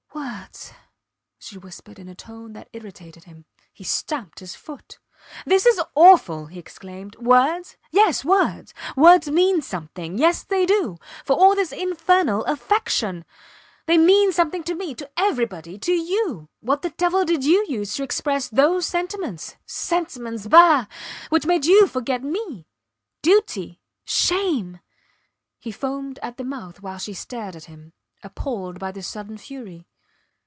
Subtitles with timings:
[0.13, 0.73] Words!
[1.39, 3.45] she whispered in a tone that irritated him.
[3.73, 4.99] He stamped his foot.
[5.45, 6.47] This is awful!
[6.47, 7.15] he exclaimed.
[7.15, 7.77] Words?
[7.91, 8.73] Yes, words.
[8.97, 13.25] Words mean something yes they do for all this infernal affectation.
[13.87, 16.49] They mean something to me to everybody to you.
[16.59, 20.87] What the devil did you use to express those sentiments sentiments pah!
[21.29, 22.65] which made you forget me,
[23.21, 24.79] duty, shame!...
[25.59, 29.87] He foamed at the mouth while she stared at him, appalled by this sudden fury.